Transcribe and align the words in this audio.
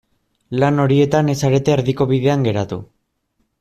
Lan 0.63 0.83
horietan 0.85 1.29
ez 1.35 1.37
zarete 1.43 1.75
erdiko 1.77 2.11
bidean 2.15 2.51
geratu. 2.51 2.85